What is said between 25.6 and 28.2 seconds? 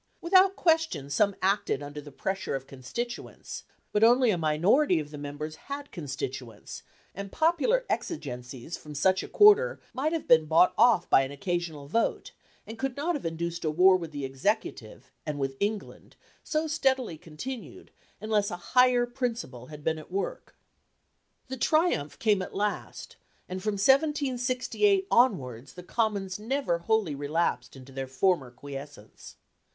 the Commons never wholly relapsed into their